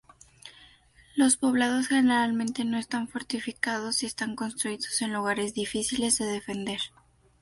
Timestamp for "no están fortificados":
2.65-4.01